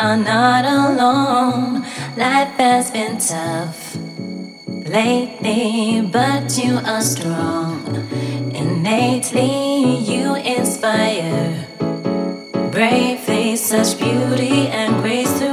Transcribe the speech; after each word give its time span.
are 0.00 0.16
not 0.16 0.64
alone. 0.64 1.82
Life 2.16 2.56
has 2.56 2.90
been 2.90 3.18
tough 3.18 3.96
lately, 4.66 6.00
but 6.10 6.56
you 6.56 6.78
are 6.86 7.02
strong. 7.02 7.84
Innately, 8.54 9.98
you 9.98 10.36
inspire 10.36 11.66
bravely, 12.72 13.56
such 13.56 13.98
beauty 13.98 14.68
and 14.68 15.02
grace 15.02 15.30
through 15.38 15.49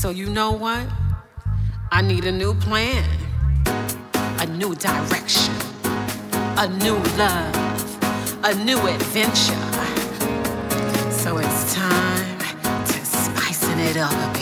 So, 0.00 0.08
you 0.08 0.30
know 0.30 0.52
what? 0.52 0.86
I 1.92 2.00
need 2.00 2.24
a 2.24 2.32
new 2.32 2.54
plan, 2.54 3.04
a 4.38 4.46
new 4.46 4.74
direction, 4.74 5.54
a 6.56 6.66
new 6.78 6.96
love, 7.18 7.54
a 8.42 8.54
new 8.64 8.78
adventure. 8.78 9.60
So, 11.12 11.36
it's 11.36 11.74
time 11.74 12.38
to 12.86 13.04
spicing 13.04 13.78
it 13.78 13.98
up 13.98 14.10
a 14.10 14.32
bit. 14.32 14.39